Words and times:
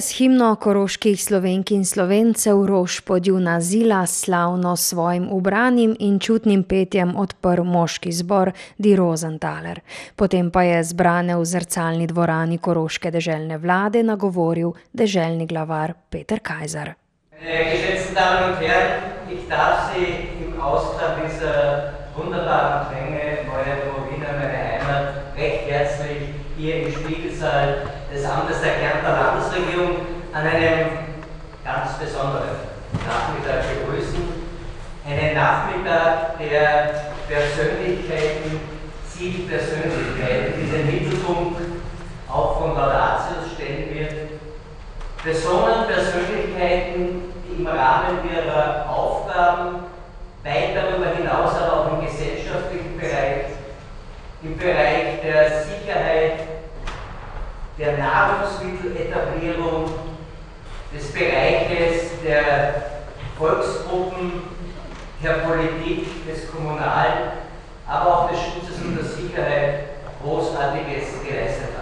Je 0.00 0.04
s 0.04 0.16
himno 0.16 0.54
koroških 0.56 1.22
slovenk 1.22 1.70
in 1.76 1.82
slovencev 1.84 2.62
Rož 2.66 3.00
podjuna 3.04 3.60
Zila 3.60 4.06
slavno 4.06 4.76
svojim 4.76 5.28
ubranim 5.28 5.92
in 5.98 6.18
čutnim 6.18 6.62
petjem 6.64 7.12
odprl 7.16 7.64
moški 7.64 8.12
zbor 8.12 8.50
Di 8.78 8.96
Rosenthaler. 8.96 9.80
Potem 10.16 10.48
pa 10.50 10.62
je 10.62 10.84
zbrane 10.84 11.36
v 11.36 11.44
zrcalni 11.44 12.06
dvorani 12.06 12.58
koroške 12.58 13.10
deželne 13.12 13.58
vlade 13.60 14.00
nagovoril 14.02 14.72
deželni 14.92 15.46
glavar 15.46 15.92
Peter 16.10 16.40
Kajzer. 16.40 16.94
Geschätzte 17.36 18.14
Damen 18.14 18.56
und 18.56 18.60
Herren, 18.64 19.04
ich 19.28 19.44
darf 19.48 19.92
Sie 19.92 20.32
im 20.40 20.60
Ausklang 20.60 21.28
dieser 21.28 21.92
wunderbaren 22.16 22.88
Klänge 22.88 23.44
Neue 23.44 23.76
Borowina, 23.84 24.32
meine 24.32 24.58
Heimat, 24.64 25.36
recht 25.36 25.68
herzlich 25.68 26.32
hier 26.56 26.86
im 26.86 26.92
Spiegelsaal 26.92 27.82
des 28.12 28.24
Amtes 28.24 28.60
der 28.60 28.72
Kärntner 28.80 29.39
Landesregierung 29.60 30.06
an 30.32 30.46
einem 30.46 30.88
ganz 31.64 31.98
besonderen 31.98 32.56
Nachmittag 33.06 33.64
begrüßen. 33.80 34.20
Einen 35.06 35.34
Nachmittag 35.34 36.38
der 36.38 37.12
Persönlichkeiten, 37.28 38.60
Zielpersönlichkeiten, 39.08 40.54
die 40.56 40.70
den 40.70 40.86
Mittelpunkt 40.86 41.60
auch 42.28 42.58
von 42.58 42.74
Laudatius 42.74 43.52
stellen 43.54 43.92
wird. 43.92 44.14
Personen, 45.22 45.86
Persönlichkeiten, 45.86 47.32
die 47.46 47.60
im 47.60 47.66
Rahmen 47.66 48.18
ihrer 48.30 48.88
Aufgaben 48.88 49.80
weit 50.44 50.74
darüber 50.74 51.10
hinaus, 51.10 51.54
aber 51.60 51.80
auch 51.80 51.92
im 51.92 52.06
gesellschaftlichen 52.06 52.98
Bereich, 52.98 53.46
im 54.42 54.56
Bereich 54.56 55.20
der 55.22 55.64
Sicherheit, 55.64 56.49
der 57.80 57.96
Nahrungsmitteletablierung, 57.96 59.90
des 60.94 61.12
Bereiches 61.12 62.20
der 62.22 62.74
Volksgruppen, 63.38 64.42
der 65.22 65.32
Politik, 65.34 66.26
des 66.26 66.50
Kommunal, 66.50 67.32
aber 67.86 68.18
auch 68.18 68.30
des 68.30 68.38
Schutzes 68.38 68.82
und 68.84 68.96
der 68.96 69.04
Sicherheit 69.04 69.84
Großartiges 70.22 71.22
geleistet 71.26 71.68
haben. 71.78 71.79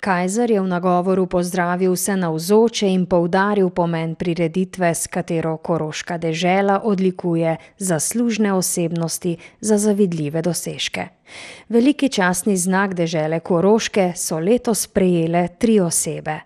Kajzer 0.00 0.50
je 0.50 0.60
v 0.60 0.68
nagovoru 0.68 1.26
pozdravil 1.26 1.92
vse 1.92 2.16
navzoče 2.16 2.88
in 2.88 3.06
poudaril 3.06 3.70
pomen 3.70 4.14
prireditve, 4.14 4.94
s 4.94 5.06
katero 5.06 5.56
Koroška 5.56 6.18
dežela 6.18 6.80
odlikuje 6.84 7.56
zaslužne 7.78 8.52
osebnosti 8.52 9.36
za 9.60 9.78
zavidljive 9.78 10.42
dosežke. 10.42 11.08
Veliki 11.68 12.08
častni 12.08 12.56
znak 12.56 12.94
dežele 12.94 13.40
Koroške 13.40 14.12
so 14.16 14.38
letos 14.38 14.86
prejele 14.86 15.48
tri 15.58 15.80
osebe. 15.80 16.45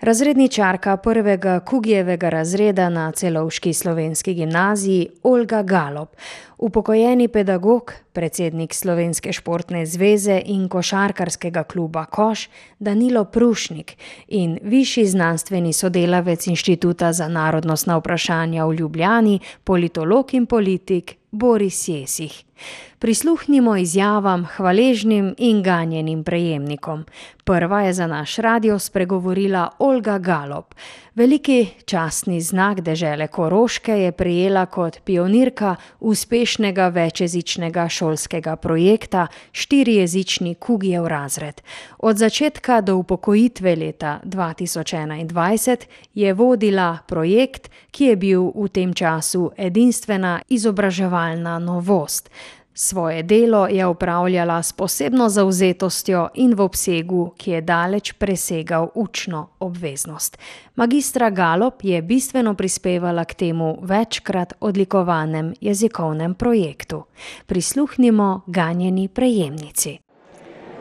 Razredničarka 0.00 0.96
prvega 0.96 1.60
Kugijevega 1.60 2.28
razreda 2.28 2.88
na 2.88 3.12
celovški 3.12 3.72
slovenski 3.72 4.34
gimnaziji 4.34 5.08
Olga 5.22 5.62
Galop, 5.62 6.16
upokojeni 6.58 7.28
pedagog, 7.28 7.92
predsednik 8.12 8.74
Slovenske 8.74 9.32
športne 9.32 9.86
zveze 9.86 10.42
in 10.46 10.68
košarkarskega 10.68 11.62
kluba 11.62 12.04
Koš 12.04 12.48
Danilo 12.78 13.24
Prušnik 13.24 13.96
in 14.28 14.58
višji 14.62 15.06
znanstveni 15.06 15.72
sodelavec 15.72 16.46
Inštituta 16.46 17.12
za 17.12 17.28
narodnostna 17.28 17.96
vprašanja 17.96 18.66
v 18.66 18.74
Ljubljani, 18.74 19.40
politolog 19.64 20.34
in 20.34 20.46
politik 20.46 21.16
Boris 21.30 21.88
Jesih. 21.88 22.49
Prisluhnimo 22.98 23.76
izjavam 23.76 24.44
hvaležnim 24.56 25.34
in 25.38 25.62
ganjenim 25.62 26.24
prejemnikom. 26.24 27.04
Prva 27.44 27.82
je 27.82 27.92
za 27.92 28.06
naš 28.06 28.36
radio 28.36 28.78
spregovorila 28.78 29.68
Olga 29.78 30.18
Galop. 30.18 30.74
Veliki 31.14 31.66
častni 31.84 32.40
znak 32.40 32.80
dežele 32.80 33.26
Koroške 33.26 33.92
je 33.92 34.12
prejela 34.12 34.66
kot 34.66 34.98
pionirka 35.04 35.76
uspešnega 36.00 36.88
večjezičnega 36.88 37.88
šolskega 37.88 38.56
projekta 38.56 39.26
štirijezični 39.52 40.54
Kugijev 40.54 41.06
razred. 41.06 41.62
Od 41.98 42.16
začetka 42.16 42.80
do 42.80 42.96
upokojitve 42.96 43.76
leta 43.76 44.20
2021 44.24 45.76
je 46.14 46.34
vodila 46.34 46.98
projekt, 47.06 47.70
ki 47.90 48.04
je 48.04 48.16
bil 48.16 48.52
v 48.54 48.68
tem 48.68 48.94
času 48.94 49.50
edinstvena 49.56 50.40
izobraževalna 50.48 51.58
novost. 51.58 52.30
Svoje 52.74 53.22
delo 53.22 53.66
je 53.66 53.86
opravljala 53.86 54.62
s 54.62 54.72
posebno 54.72 55.28
zavzetostjo 55.28 56.28
in 56.34 56.54
v 56.54 56.60
obsegu, 56.60 57.32
ki 57.36 57.50
je 57.50 57.60
daleč 57.60 58.12
presegal 58.12 58.88
učno 58.94 59.48
obveznost. 59.58 60.38
Magistra 60.76 61.30
Galop 61.30 61.84
je 61.84 62.02
bistveno 62.02 62.54
prispevala 62.54 63.24
k 63.24 63.34
temu 63.34 63.78
večkrat 63.82 64.52
odlikovanem 64.60 65.54
jezikovnem 65.60 66.34
projektu. 66.34 67.04
Prisluhnimo 67.46 68.40
ganjeni 68.46 69.08
prejemnici. 69.08 69.98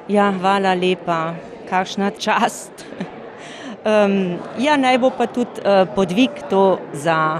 Ja, 0.07 0.31
hvala 0.31 0.73
lepa, 0.73 1.33
kakšna 1.69 2.11
čast. 2.11 2.71
Um, 3.79 4.35
ja, 4.59 4.75
naj 4.75 4.97
bo 4.99 5.07
pa 5.09 5.23
tudi 5.31 5.63
uh, 5.63 5.87
podvig 5.95 6.29
to 6.49 6.79
za 6.93 7.39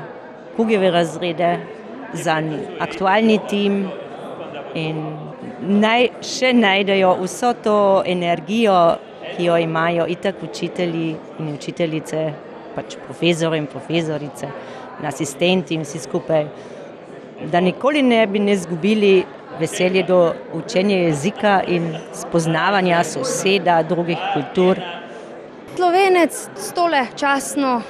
kugeve 0.56 0.92
razrede, 0.92 1.60
za 2.14 2.40
aktualni 2.80 3.40
tim, 3.50 3.90
in 4.76 4.98
naj 5.62 6.10
še 6.26 6.54
najdejo 6.54 7.16
vso 7.24 7.54
to 7.64 7.78
energijo, 8.06 8.76
ki 9.36 9.46
jo 9.46 9.58
imajo 9.58 10.06
itak 10.08 10.44
učitelji 10.44 11.16
in 11.40 11.54
učiteljice, 11.54 12.24
pač 12.76 12.98
profesori 13.06 13.58
in 13.58 13.68
profesorice, 13.68 14.50
asistenti 15.06 15.76
in 15.76 15.86
vsi 15.86 16.00
skupaj, 16.00 16.48
da 17.52 17.60
nikoli 17.60 18.02
ne 18.04 18.26
bi 18.28 18.40
ne 18.40 18.58
zgubili 18.58 19.24
veselje 19.60 20.04
do 20.04 20.34
učenja 20.54 20.98
jezika 20.98 21.62
in 21.68 21.94
spoznavanja 22.14 23.04
soseda, 23.04 23.84
drugih 23.84 24.20
kultur. 24.34 24.80
Slovenec 25.76 26.36
s 26.56 26.74
tole 26.76 27.06
časno 27.16 27.82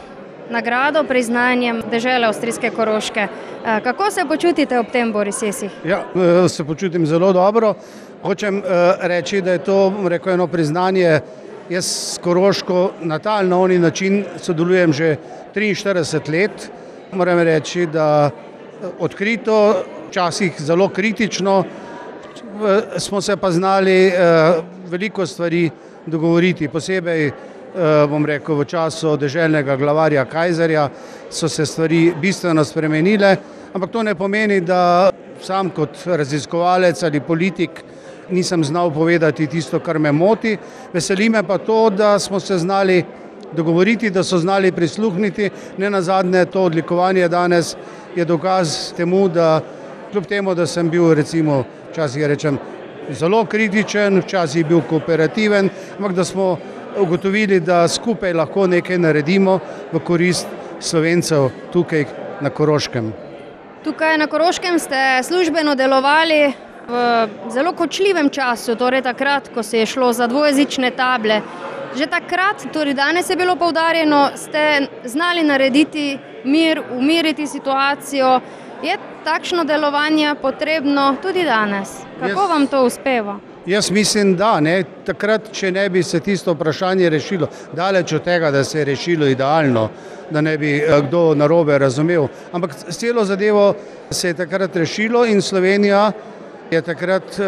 nagrado, 0.50 1.04
priznanjem 1.04 1.82
države 1.92 2.26
Avstrijske 2.26 2.70
Koroške. 2.70 3.20
Eh, 3.20 3.80
kako 3.84 4.12
se 4.12 4.26
počutite 4.28 4.80
ob 4.80 4.86
tem, 4.92 5.12
Boris 5.12 5.42
Jesih? 5.42 5.72
Ja, 5.86 6.04
eh, 6.16 6.50
se 6.50 6.64
počutim 6.64 7.06
zelo 7.06 7.34
dobro. 7.34 7.74
Hočem 8.24 8.58
eh, 8.58 8.62
reči, 9.02 9.42
da 9.42 9.52
je 9.52 9.64
to 9.64 9.94
rekel, 10.08 10.34
eno 10.34 10.48
priznanje. 10.48 11.20
Jaz 11.70 11.86
s 11.86 12.18
Koroško 12.18 12.92
na 13.02 13.20
ta 13.20 13.32
ali 13.32 13.50
na 13.50 13.60
oni 13.60 13.80
način 13.80 14.26
sodelujem 14.42 14.94
že 14.94 15.16
43 15.56 16.32
let. 16.32 16.72
Moram 17.12 17.40
reči, 17.40 17.86
da 17.86 18.30
odkrito, 19.00 19.84
včasih 20.10 20.54
zelo 20.58 20.90
kritično, 20.90 21.64
smo 22.98 23.22
se 23.22 23.38
pa 23.38 23.52
znali 23.52 24.12
veliko 24.90 25.26
stvari 25.26 25.70
dogovoriti, 26.06 26.68
posebej 26.68 27.32
bom 28.10 28.26
rekel, 28.26 28.56
v 28.56 28.66
času 28.66 29.18
deželnega 29.18 29.76
glavarja 29.78 30.26
Kajzerja 30.26 30.90
so 31.30 31.50
se 31.50 31.66
stvari 31.66 32.14
bistveno 32.22 32.64
spremenile, 32.66 33.38
ampak 33.74 33.92
to 33.92 34.04
ne 34.04 34.16
pomeni, 34.16 34.62
da 34.62 35.12
sam 35.42 35.70
kot 35.70 35.98
raziskovalec 36.06 37.04
ali 37.04 37.20
politik 37.20 37.84
nisem 38.30 38.64
znal 38.64 38.92
povedati 38.92 39.48
tisto, 39.48 39.80
kar 39.80 40.00
me 40.00 40.12
moti. 40.12 40.58
Veseli 40.94 41.30
me 41.30 41.44
pa 41.44 41.58
to, 41.58 41.90
da 41.90 42.20
smo 42.20 42.40
se 42.40 42.58
znali 42.58 43.04
dogovoriti, 43.56 44.10
da 44.10 44.24
so 44.24 44.38
znali 44.38 44.72
prisluhniti. 44.72 45.50
Ne 45.78 45.90
na 45.90 46.02
zadnje 46.02 46.46
to 46.46 46.64
odlikovanje 46.64 47.28
danes 47.28 47.76
je 48.16 48.26
dokaz 48.26 48.94
temu, 48.94 49.28
da 49.30 49.62
kljub 50.12 50.26
temu, 50.26 50.56
da 50.56 50.66
sem 50.66 50.90
bil 50.90 51.14
recimo 51.14 51.64
včasih 51.92 52.26
rečem 52.26 52.58
zelo 53.10 53.46
kritičen, 53.46 54.20
včasih 54.20 54.66
bil 54.66 54.82
kooperativen, 54.90 55.70
ampak 55.98 56.14
da 56.14 56.24
smo 56.24 56.58
ugotovili, 56.98 57.60
da 57.60 57.88
skupaj 57.88 58.34
lahko 58.34 58.68
nekaj 58.68 58.98
naredimo 58.98 59.60
v 59.92 60.00
korist 60.00 60.48
slovencev 60.80 61.50
tukaj 61.74 62.06
na 62.42 62.50
Koroškem. 62.50 63.14
Tukaj 63.84 64.18
na 64.18 64.28
Koroškem 64.28 64.80
ste 64.80 65.24
službeno 65.24 65.76
delovali 65.76 66.54
v 66.90 67.28
zelo 67.52 67.74
kočljivem 67.74 68.30
času, 68.30 68.76
torej 68.76 69.02
takrat, 69.02 69.50
ko 69.54 69.64
se 69.64 69.80
je 69.80 69.86
šlo 69.86 70.14
za 70.14 70.28
dvojezične 70.28 70.92
table. 70.92 71.42
Že 71.96 72.06
takrat, 72.06 72.66
torej 72.74 72.94
danes 72.94 73.30
je 73.30 73.36
bilo 73.36 73.56
poudarjeno, 73.56 74.30
ste 74.36 74.88
znali 75.04 75.44
narediti 75.44 76.18
mir, 76.44 76.82
umiriti 76.98 77.48
situacijo. 77.48 78.40
Je 78.84 78.98
takšno 79.24 79.64
delovanje 79.64 80.36
potrebno 80.42 81.16
tudi 81.22 81.44
danes? 81.44 81.90
Kako 82.20 82.48
vam 82.48 82.68
to 82.68 82.84
uspeva? 82.86 83.40
Jaz 83.70 83.92
mislim, 83.92 84.36
da 84.36 84.60
ne. 84.60 84.80
Takrat, 85.06 85.52
če 85.54 85.70
ne 85.72 85.84
bi 85.94 86.02
se 86.04 86.20
tisto 86.26 86.56
vprašanje 86.56 87.10
rešilo, 87.14 87.46
daleč 87.78 88.16
od 88.18 88.24
tega, 88.26 88.50
da 88.52 88.64
se 88.64 88.80
je 88.80 88.86
rešilo 88.86 89.28
idealno, 89.30 89.84
da 90.32 90.42
ne 90.42 90.56
bi 90.58 90.72
eh, 90.78 90.88
kdo 91.06 91.36
narobe 91.38 91.78
razumel. 91.78 92.26
Ampak 92.52 92.74
celo 92.90 93.26
zadevo 93.26 93.76
se 94.10 94.28
je 94.32 94.40
takrat 94.42 94.76
rešilo 94.76 95.22
in 95.26 95.42
Slovenija 95.42 96.12
je 96.72 96.82
takrat 96.82 97.38
uh, 97.38 97.46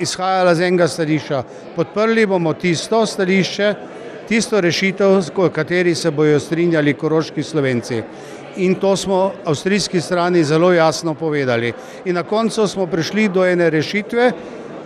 izhajala 0.00 0.54
z 0.54 0.64
enega 0.64 0.88
stališča. 0.88 1.42
Podprli 1.76 2.26
bomo 2.26 2.54
tisto 2.54 3.04
stališče, 3.06 3.74
tisto 4.28 4.60
rešitev, 4.60 5.20
s 5.22 5.30
kateri 5.52 5.94
se 5.94 6.10
bojo 6.10 6.40
strinjali 6.40 6.94
koroški 6.94 7.42
slovenci. 7.42 8.02
In 8.56 8.74
to 8.74 8.96
smo 8.96 9.32
avstrijski 9.44 10.00
strani 10.00 10.44
zelo 10.44 10.72
jasno 10.72 11.14
povedali. 11.14 11.72
In 12.04 12.14
na 12.14 12.22
koncu 12.22 12.66
smo 12.68 12.86
prišli 12.86 13.28
do 13.28 13.44
ene 13.46 13.70
rešitve, 13.70 14.32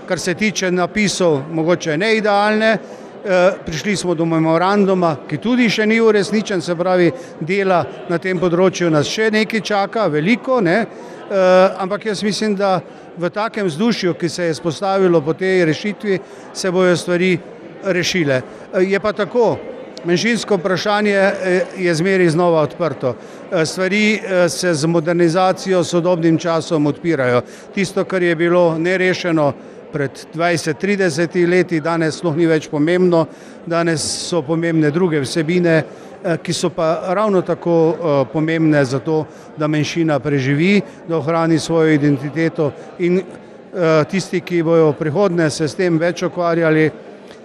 kar 0.09 0.19
se 0.19 0.35
tiče 0.35 0.71
napisov, 0.71 1.43
mogoče 1.53 1.99
ne 1.99 2.17
idealne, 2.17 2.79
Eh, 3.25 3.53
prišli 3.67 3.97
smo 3.97 4.15
do 4.15 4.25
memoranduma, 4.25 5.17
ki 5.29 5.37
tudi 5.43 5.67
še 5.71 5.87
ni 5.87 5.99
uresničen, 6.01 6.63
se 6.63 6.77
pravi, 6.79 7.11
dela 7.41 7.83
na 8.09 8.19
tem 8.19 8.39
področju 8.39 8.93
nas 8.95 9.11
še 9.11 9.27
nekaj 9.35 9.61
čaka, 9.61 10.07
veliko, 10.07 10.61
ne? 10.63 10.77
Eh, 10.81 11.81
ampak 11.83 12.07
jaz 12.07 12.23
mislim, 12.23 12.55
da 12.55 12.79
v 13.19 13.29
takem 13.29 13.67
vzdušju, 13.67 14.15
ki 14.15 14.29
se 14.29 14.45
je 14.47 14.55
spostavilo 14.55 15.21
po 15.21 15.35
tej 15.35 15.65
rešitvi, 15.67 16.21
se 16.55 16.71
bojo 16.71 16.95
stvari 16.97 17.33
rešile. 17.85 18.43
Eh, 18.73 18.87
je 18.87 19.01
pa 19.01 19.13
tako, 19.13 19.59
menšinsko 20.07 20.57
vprašanje 20.57 21.19
je 21.77 21.95
zmeri 21.95 22.31
znova 22.31 22.63
odprto. 22.63 23.17
Stvari 23.65 24.21
se 24.49 24.75
z 24.75 24.87
modernizacijo 24.87 25.83
sodobnim 25.85 26.39
časom 26.39 26.87
odpirajo. 26.87 27.43
Tisto, 27.75 28.05
kar 28.05 28.23
je 28.23 28.37
bilo 28.37 28.79
nerešeno, 28.79 29.53
pred 29.93 30.27
20-30 30.35 31.47
leti, 31.49 31.81
danes 31.81 32.19
sploh 32.19 32.37
ni 32.37 32.47
več 32.47 32.69
pomembno, 32.71 33.27
danes 33.67 34.03
so 34.03 34.43
pomembne 34.43 34.91
druge 34.91 35.21
vsebine, 35.25 35.77
eh, 35.79 36.37
ki 36.43 36.53
so 36.53 36.71
pa 36.71 37.15
ravno 37.15 37.43
tako 37.43 37.75
eh, 37.75 38.25
pomembne 38.33 38.85
za 38.85 38.99
to, 38.99 39.25
da 39.57 39.69
manjšina 39.69 40.19
preživi, 40.21 40.81
da 41.09 41.19
ohrani 41.19 41.59
svojo 41.59 41.93
identiteto 41.93 42.73
in 42.99 43.19
eh, 43.19 44.05
tisti, 44.11 44.41
ki 44.41 44.63
bojo 44.63 44.93
v 44.93 44.99
prihodnje 44.99 45.51
se 45.51 45.69
s 45.69 45.75
tem 45.75 45.99
več 45.99 46.23
ukvarjali, 46.23 46.91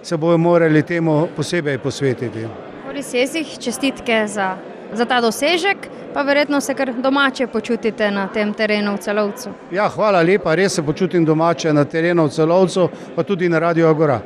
se 0.02 0.16
bojo 0.16 0.38
morali 0.38 0.82
temu 0.82 1.28
posebej 1.36 1.78
posvetiti. 1.78 2.46
Boris 2.86 3.14
Jezih, 3.14 3.58
čestitke 3.58 4.26
za, 4.28 4.54
za 4.96 5.04
ta 5.04 5.20
dosežek 5.20 5.88
pa 6.14 6.22
verjetno 6.22 6.60
se 6.60 6.74
kar 6.74 6.92
domače 6.94 7.46
počutite 7.46 8.10
na 8.10 8.28
tem 8.28 8.54
terenu 8.54 8.94
v 8.94 8.98
celovcu. 8.98 9.50
Ja, 9.72 9.88
hvala 9.88 10.22
lepa, 10.22 10.54
res 10.54 10.74
se 10.74 10.82
počutim 10.82 11.24
domače 11.24 11.72
na 11.72 11.84
terenu 11.84 12.26
v 12.26 12.30
celovcu, 12.30 12.88
pa 13.16 13.22
tudi 13.22 13.48
na 13.48 13.58
Radio 13.58 13.88
Agora. 13.88 14.20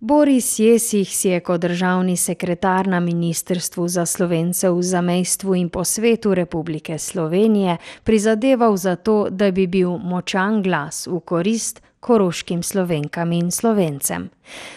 Boris 0.00 0.58
Jesih 0.58 1.16
si 1.16 1.28
je 1.28 1.40
kot 1.40 1.60
državni 1.60 2.16
sekretar 2.16 2.86
na 2.86 3.00
Ministrstvu 3.00 3.88
za 3.88 4.06
slovence 4.06 4.70
v 4.70 4.82
zamejstvu 4.82 5.54
in 5.54 5.68
po 5.68 5.84
svetu 5.84 6.34
Republike 6.34 6.98
Slovenije 6.98 7.76
prizadeval 8.04 8.76
za 8.76 8.96
to, 8.96 9.26
da 9.30 9.50
bi 9.50 9.66
bil 9.66 9.98
močan 9.98 10.62
glas 10.62 11.06
v 11.06 11.20
korist 11.20 11.82
koroškim 12.08 12.62
slovenkam 12.64 13.32
in 13.36 13.50
slovencem. 13.52 14.30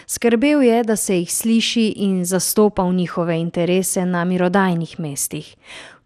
Skrbel 0.06 0.62
je, 0.62 0.82
da 0.84 0.96
se 0.96 1.16
jih 1.16 1.32
sliši 1.32 1.86
in 2.04 2.24
zastopal 2.28 2.92
njihove 2.92 3.38
interese 3.40 4.04
na 4.06 4.24
mirodajnih 4.24 5.00
mestih 5.00 5.54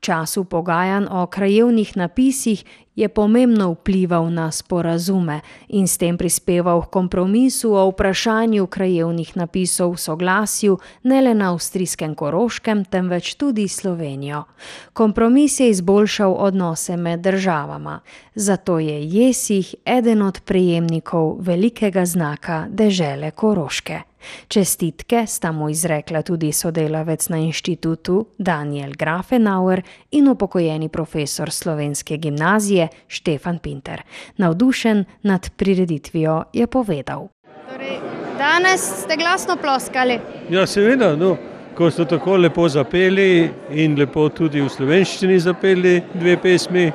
času 0.00 0.44
pogajanj 0.44 1.06
o 1.11 1.26
krajevnih 1.26 1.96
napisih 1.96 2.64
je 2.96 3.08
pomembno 3.08 3.70
vplival 3.72 4.31
na 4.31 4.50
sporazume 4.50 5.40
in 5.69 5.88
s 5.88 5.98
tem 5.98 6.16
prispeval 6.16 6.82
k 6.82 6.90
kompromisu 6.90 7.72
o 7.72 7.90
vprašanju 7.90 8.66
krajevnih 8.66 9.37
napisov 9.37 9.93
v 9.93 10.00
soglasju 10.00 10.78
ne 11.02 11.20
le 11.20 11.34
na 11.34 11.52
avstrijskem 11.52 12.14
Koroškem, 12.14 12.84
temveč 12.84 13.34
tudi 13.34 13.69
Slovenijo. 13.69 14.44
Kompromis 14.93 15.60
je 15.60 15.70
izboljšal 15.70 16.34
odnose 16.38 16.96
med 16.96 17.20
državama, 17.20 18.00
zato 18.34 18.78
je 18.78 19.08
Jesih 19.08 19.75
eden 19.84 20.22
od 20.22 20.40
prejemnikov 20.40 21.37
velikega 21.40 22.06
znaka 22.06 22.66
dežele 22.69 23.31
Koroške. 23.31 24.00
Čestitke 24.48 25.26
sta 25.26 25.52
mu 25.52 25.69
izrekla 25.70 26.22
tudi 26.22 26.52
sodelavec 26.52 27.28
na 27.28 27.37
inštitutu 27.37 28.26
Daniel 28.38 28.93
Grafenauer 28.98 29.82
in 30.10 30.28
upokojeni 30.28 30.88
profesor 30.88 31.50
slovenske 31.50 32.16
gimnazije 32.16 32.85
Štefan 33.08 33.58
Pinter. 33.58 34.02
Navdušen 34.36 35.04
nad 35.22 35.50
prireditvijo 35.56 36.44
je 36.52 36.66
povedal. 36.66 37.28
Torej, 37.72 37.98
danes 38.38 38.80
ste 39.02 39.16
glasno 39.16 39.56
ploskali. 39.56 40.20
Ja, 40.50 40.66
seveda. 40.66 41.16
No. 41.16 41.36
Ko 41.76 41.90
so 41.90 42.04
tako 42.08 42.38
lepo 42.40 42.68
zapeli 42.68 43.50
in 43.70 43.98
lepo 43.98 44.28
tudi 44.32 44.62
v 44.64 44.68
slovenščini 44.72 45.36
zapeli 45.44 45.98
dve 46.14 46.38
pesmi, 46.40 46.86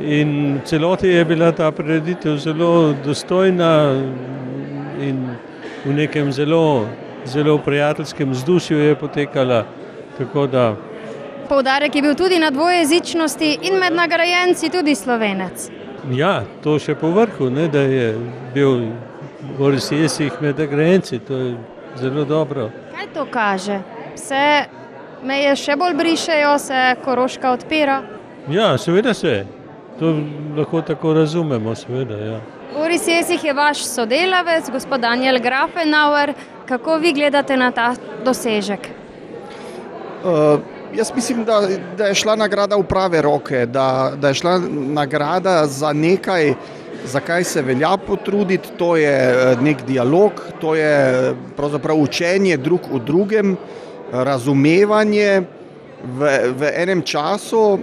in 0.00 0.60
celoti 0.64 1.08
je 1.08 1.24
bila 1.24 1.52
ta 1.52 1.70
prireditev 1.70 2.36
zelo 2.36 2.94
dostojna 3.04 4.02
in 5.00 5.36
v 5.84 5.92
nekem 5.92 6.32
zelo, 6.32 6.86
zelo 7.24 7.58
prijateljskem 7.58 8.30
vzdušju 8.30 8.78
je 8.78 8.94
potekala. 8.94 9.64
Poudarek 11.48 11.94
je 11.94 12.02
bil 12.02 12.14
tudi 12.14 12.38
na 12.38 12.50
dvojezičnosti 12.50 13.58
in 13.62 13.78
med 13.78 13.92
nagrajenci 13.92 14.68
tudi 14.68 14.94
slovenec. 14.94 15.70
Ja, 16.12 16.42
to 16.62 16.78
še 16.78 16.94
po 16.94 17.10
vrhu, 17.12 17.50
ne, 17.50 17.68
da 17.68 17.80
je 17.80 18.12
bil 18.54 18.90
Boris 19.58 19.90
Jesih 19.92 20.32
med 20.40 20.58
nagrajenci, 20.58 21.18
to 21.18 21.36
je 21.36 21.54
zelo 21.96 22.24
dobro. 22.24 22.70
Kaj 22.94 23.08
to 23.14 23.26
kaže? 23.30 23.80
Vse 24.14 24.44
meje 25.24 25.56
še 25.56 25.76
bolj 25.76 25.96
brišejo, 25.98 26.54
se 26.58 26.84
Koroška 27.04 27.52
odpira? 27.56 28.02
Ja, 28.48 28.76
seveda 28.78 29.14
se. 29.14 29.44
To 29.98 30.14
lahko 30.56 30.82
tako 30.82 31.14
razumemo, 31.14 31.74
seveda. 31.74 32.16
Ja. 32.16 32.40
Boris 32.76 33.08
Jesih 33.08 33.44
je 33.44 33.52
vaš 33.52 33.82
sodelavec, 33.88 34.70
gospod 34.70 35.00
Daniel 35.00 35.40
Grafenauer. 35.42 36.34
Kako 36.68 36.96
vi 37.02 37.12
gledate 37.12 37.56
na 37.56 37.70
ta 37.72 37.94
dosežek? 38.24 38.90
Uh, 40.24 40.60
jaz 40.94 41.12
mislim, 41.14 41.44
da, 41.44 41.68
da 41.96 42.06
je 42.06 42.14
šla 42.14 42.36
nagrada 42.36 42.76
v 42.76 42.84
prave 42.88 43.22
roke, 43.22 43.66
da, 43.66 44.12
da 44.16 44.28
je 44.28 44.34
šla 44.34 44.58
nagrada 44.94 45.66
za 45.66 45.92
nekaj, 45.92 46.54
za 47.04 47.20
kaj 47.20 47.44
se 47.44 47.62
velja 47.62 47.96
potruditi. 47.96 48.68
To 48.78 48.96
je 48.96 49.14
eh, 49.30 49.56
nek 49.62 49.84
dialog, 49.86 50.32
to 50.60 50.74
je 50.74 51.34
pravzaprav 51.56 51.96
učenje 51.96 52.56
drug 52.56 52.80
v 52.92 53.04
drugem, 53.04 53.56
razumevanje 54.12 55.42
v, 56.04 56.28
v 56.58 56.72
enem 56.74 57.02
času 57.02 57.78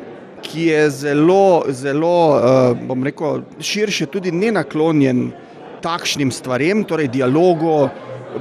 ki 0.46 0.66
je 0.66 0.90
zelo, 0.90 1.64
zelo 1.70 2.18
uh, 2.38 2.78
bom 2.88 3.04
rekel, 3.04 3.42
širše 3.60 4.06
tudi 4.06 4.32
ne 4.32 4.52
naklonjen 4.54 5.30
takšnim 5.82 6.32
stvarem, 6.34 6.84
torej 6.88 7.10
dialogu, 7.14 7.90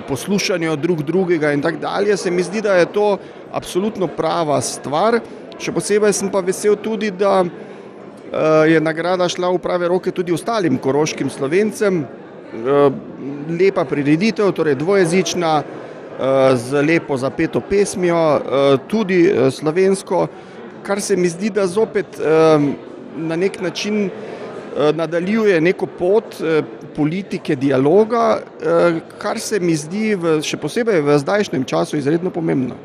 poslušanju 0.08 0.76
drug 0.76 1.02
drugega 1.02 1.52
in 1.52 1.62
tako 1.62 1.78
dalje, 1.78 2.16
se 2.16 2.30
mi 2.30 2.42
zdi, 2.42 2.60
da 2.60 2.74
je 2.74 2.92
to 2.92 3.18
absolutno 3.52 4.06
prava 4.06 4.60
stvar. 4.60 5.20
Še 5.58 5.72
posebej 5.72 6.12
sem 6.12 6.30
pa 6.30 6.42
vesel 6.42 6.76
tudi, 6.76 7.10
da 7.10 7.42
uh, 7.42 7.50
je 8.66 8.80
nagrada 8.80 9.28
šla 9.28 9.52
v 9.54 9.62
prave 9.62 9.88
roke 9.88 10.10
tudi 10.10 10.34
ostalim 10.34 10.78
koroškim 10.78 11.30
slovencem. 11.30 12.04
Uh, 12.54 12.88
lepa 13.50 13.84
prireditev, 13.84 14.50
torej 14.54 14.74
dvojezična, 14.82 15.54
uh, 15.62 16.56
z 16.58 16.82
lepo 16.82 17.16
zapeto 17.16 17.60
pesmijo, 17.60 18.24
tudi 18.88 19.26
slovensko 19.50 20.26
kar 20.84 21.00
se 21.00 21.16
mi 21.16 21.28
zdi, 21.28 21.50
da 21.50 21.66
zopet 21.66 22.06
na 23.16 23.36
nek 23.36 23.60
način 23.60 24.10
nadaljuje 24.94 25.60
neko 25.60 25.86
pot 25.86 26.36
uh, 26.40 26.64
politike, 26.96 27.56
dialoga, 27.56 28.38
uh, 28.40 29.00
kar 29.18 29.40
se 29.40 29.60
mi 29.60 29.76
zdi 29.76 30.14
v, 30.14 30.38
še 30.42 30.58
posebej 30.60 31.02
v 31.04 31.18
zdajšnjem 31.18 31.64
času 31.64 31.98
izredno 31.98 32.30
pomembno. 32.30 32.78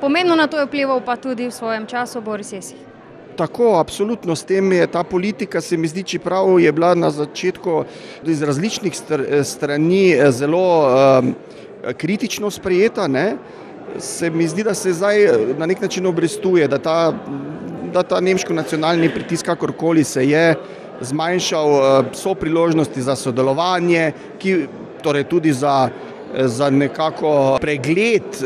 Pomembno 0.00 0.36
na 0.38 0.46
to 0.46 0.60
je 0.60 0.66
vplival 0.68 1.02
pa 1.04 1.16
tudi 1.16 1.48
v 1.48 1.54
svojem 1.54 1.86
času 1.86 2.22
Boris 2.22 2.52
Jesih. 2.52 2.80
Tako, 3.38 3.76
absolutno 3.78 4.34
s 4.34 4.42
tem 4.42 4.72
je 4.72 4.86
ta 4.90 5.04
politika, 5.06 5.60
se 5.60 5.76
mi 5.76 5.86
zdi, 5.86 6.02
čeprav 6.02 6.58
je 6.58 6.72
bila 6.74 6.94
na 6.98 7.10
začetku 7.10 7.84
iz 8.26 8.42
različnih 8.42 8.94
strani 9.46 10.18
zelo 10.34 10.66
um, 10.90 11.34
kritično 11.94 12.50
sprejeta. 12.50 13.06
Ne? 13.06 13.36
se 13.98 14.30
mi 14.30 14.48
zdi, 14.48 14.62
da 14.62 14.74
se 14.74 14.92
zdaj 14.92 15.24
eh, 15.24 15.32
na 15.58 15.66
nek 15.66 15.80
način 15.80 16.06
obrestuje, 16.06 16.68
da 16.68 16.78
ta, 16.78 17.12
da 17.92 18.02
ta 18.02 18.20
nemško 18.20 18.52
nacionalni 18.52 19.10
pritisk, 19.14 19.46
kakorkoli 19.46 20.04
se 20.04 20.28
je 20.28 20.54
zmanjšal, 21.00 21.68
eh, 21.68 22.04
so 22.12 22.34
priložnosti 22.34 23.02
za 23.02 23.16
sodelovanje, 23.16 24.12
ki 24.38 24.66
torej 25.02 25.24
tudi 25.24 25.52
za, 25.52 25.88
eh, 25.88 26.48
za 26.48 26.70
nekako 26.70 27.58
pregled 27.60 28.42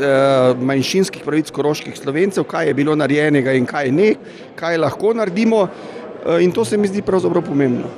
manjšinskih 0.60 1.22
pravic 1.24 1.50
koroških 1.50 1.98
slovencev, 1.98 2.44
kaj 2.44 2.66
je 2.66 2.74
bilo 2.74 2.94
narejenega 2.96 3.52
in 3.52 3.66
kaj 3.66 3.90
ne, 3.90 4.14
kaj 4.56 4.78
lahko 4.78 5.14
naredimo. 5.14 5.68
In 6.40 6.52
to 6.52 6.64
se 6.64 6.76
mi 6.76 6.86
zdi 6.88 7.02
pravzaprav 7.02 7.42
pomembno. 7.42 7.88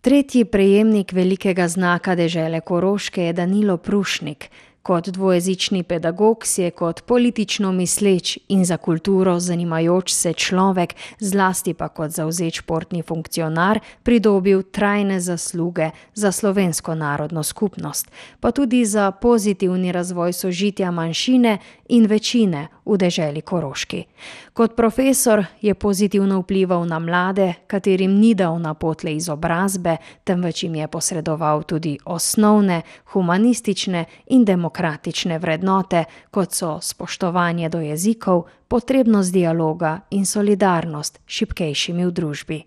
Tretji 0.00 0.44
prejemnik 0.44 1.12
velikega 1.12 1.68
znaka 1.68 2.14
dežele 2.14 2.60
Koroške 2.60 3.22
je 3.22 3.32
Danilo 3.32 3.76
Prušnik. 3.76 4.50
Kot 4.88 5.08
dvojezični 5.08 5.82
pedagog 5.82 6.46
si 6.46 6.62
je 6.62 6.70
kot 6.70 7.02
politično 7.02 7.72
misleč 7.72 8.38
in 8.48 8.64
za 8.64 8.76
kulturo 8.76 9.40
zanimajoč 9.40 10.12
se 10.12 10.32
človek, 10.32 10.94
zlasti 11.20 11.74
pa 11.74 11.88
kot 11.88 12.10
zauzeč 12.10 12.62
športni 12.62 13.02
funkcionar, 13.02 13.80
pridobil 14.02 14.62
trajne 14.62 15.20
zasluge 15.20 15.90
za 16.14 16.32
slovensko 16.32 16.94
narodno 16.94 17.42
skupnost, 17.42 18.10
pa 18.40 18.50
tudi 18.50 18.84
za 18.84 19.10
pozitivni 19.10 19.92
razvoj 19.92 20.32
sožitja 20.32 20.90
manjšine 20.90 21.58
in 21.88 22.06
večine 22.06 22.68
v 22.88 22.96
deželi 22.96 23.42
Koroški. 23.42 24.04
Kot 24.52 24.76
profesor 24.76 25.44
je 25.60 25.74
pozitivno 25.74 26.40
vplival 26.40 26.86
na 26.88 26.98
mlade, 26.98 27.54
katerim 27.66 28.16
ni 28.18 28.34
dal 28.34 28.58
na 28.58 28.74
potle 28.74 29.12
izobrazbe, 29.16 29.96
temveč 30.24 30.62
jim 30.62 30.74
je 30.74 30.88
posredoval 30.88 31.62
tudi 31.62 31.98
osnovne, 32.04 32.82
humanistične 33.12 34.04
in 34.26 34.44
demokratične 34.44 35.38
vrednote, 35.38 36.04
kot 36.30 36.52
so 36.52 36.78
spoštovanje 36.80 37.68
do 37.68 37.80
jezikov, 37.80 38.44
potrebnost 38.68 39.32
dialoga 39.32 40.00
in 40.10 40.26
solidarnost 40.26 41.20
s 41.26 41.38
šipkejšimi 41.38 42.06
v 42.06 42.10
družbi. 42.10 42.60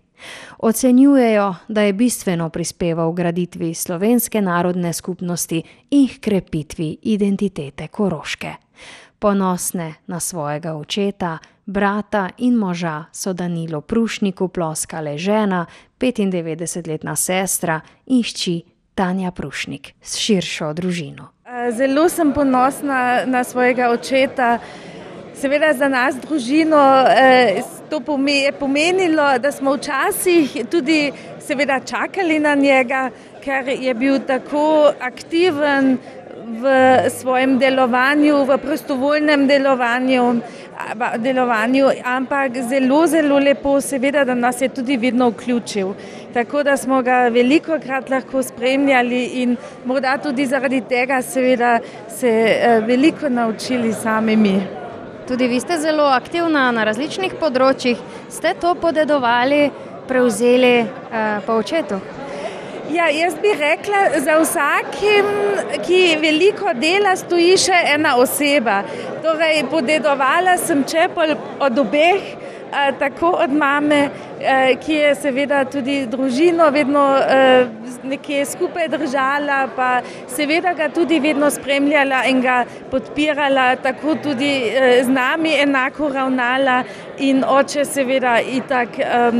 Ocenjujejo, 0.58 1.54
da 1.68 1.82
je 1.82 1.92
bistveno 1.92 2.48
prispeval 2.48 3.12
k 3.12 3.16
graditvi 3.16 3.74
slovenske 3.74 4.42
narodne 4.42 4.92
skupnosti 4.92 5.62
in 5.90 6.08
krepitvi 6.20 6.96
identitete 7.02 7.88
Koroške. 7.88 8.61
Ponosne 9.22 9.94
na 10.06 10.20
svojega 10.20 10.74
očeta, 10.74 11.38
brata 11.66 12.30
in 12.38 12.54
moža 12.54 13.04
so 13.12 13.32
Danilo 13.32 13.80
Prušniku 13.80 14.48
ploskale 14.48 15.18
žena, 15.18 15.66
95-letna 16.00 17.16
sestra 17.16 17.80
in 18.06 18.22
hči 18.22 18.62
Tanja 18.94 19.30
Prušnik 19.30 19.92
s 20.02 20.18
širšo 20.18 20.72
družino. 20.72 21.28
Zelo 21.70 22.08
sem 22.08 22.32
ponosna 22.32 23.22
na 23.26 23.44
svojega 23.44 23.90
očeta. 23.94 24.58
Seveda 25.34 25.72
za 25.74 25.88
nas, 25.88 26.18
družino, 26.18 26.82
to 27.90 28.02
je 28.26 28.52
pomenilo, 28.52 29.38
da 29.38 29.52
smo 29.52 29.74
včasih 29.74 30.66
tudi 30.70 31.12
seveda 31.40 31.80
čakali 31.80 32.38
na 32.38 32.54
njega, 32.54 33.10
ker 33.44 33.68
je 33.68 33.94
bil 33.94 34.18
tako 34.26 34.92
aktiven 35.00 35.98
v 36.52 36.64
svojem 37.10 37.58
delovanju, 37.58 38.44
v 38.44 38.58
prostovoljnem 38.58 39.46
delovanju, 39.46 40.40
delovanju, 41.18 41.86
ampak 42.04 42.58
zelo, 42.68 43.06
zelo 43.06 43.38
lepo, 43.38 43.80
seveda, 43.80 44.24
da 44.24 44.34
nas 44.34 44.60
je 44.60 44.68
tudi 44.68 44.96
vedno 44.96 45.30
vključil. 45.30 45.94
Tako 46.34 46.62
da 46.62 46.76
smo 46.76 47.02
ga 47.02 47.28
veliko 47.28 47.78
krat 47.80 48.10
lahko 48.10 48.42
spremljali 48.42 49.24
in 49.42 49.56
morda 49.84 50.18
tudi 50.18 50.46
zaradi 50.46 50.80
tega, 50.80 51.22
seveda, 51.22 51.78
se 52.08 52.32
veliko 52.86 53.28
naučili 53.28 53.92
sami 53.92 54.36
mi. 54.36 54.60
Tudi 55.28 55.48
vi 55.48 55.60
ste 55.60 55.78
zelo 55.78 56.04
aktivna 56.04 56.70
na 56.70 56.84
različnih 56.84 57.34
področjih, 57.40 58.00
ste 58.30 58.54
to 58.60 58.74
podedovali, 58.74 59.70
prevzeli 60.08 60.80
uh, 60.82 61.38
po 61.46 61.60
očetu? 61.62 62.21
Ja, 62.92 63.08
jaz 63.08 63.34
bi 63.42 63.48
rekla, 63.58 64.20
za 64.20 64.34
vsakim, 64.40 65.28
ki 65.86 66.00
veliko 66.20 66.74
dela, 66.76 67.14
stoji 67.16 67.54
še 67.56 67.78
ena 67.94 68.18
oseba. 68.20 68.82
Torej, 69.24 69.62
podedovala 69.72 70.58
sem 70.60 70.82
čepel 70.84 71.32
od 71.62 71.78
obeh, 71.80 72.26
tako 72.98 73.30
od 73.44 73.52
mame, 73.52 74.08
ki 74.86 74.94
je 74.94 75.14
seveda 75.14 75.64
tudi 75.64 76.06
družino 76.06 76.70
vedno 76.70 77.04
nekje 78.02 78.44
skupaj 78.46 78.88
držala, 78.88 79.68
pa 79.76 80.00
seveda 80.28 80.72
ga 80.74 80.88
tudi 80.88 81.20
vedno 81.20 81.50
spremljala 81.50 82.24
in 82.28 82.40
ga 82.40 82.64
podpirala, 82.90 83.76
tako 83.76 84.14
tudi 84.14 84.72
z 85.02 85.08
nami 85.08 85.54
enako 85.60 86.08
ravnala. 86.08 86.82
In 87.18 87.44
oče 87.44 87.84
seveda 87.84 88.38
itak 88.40 88.88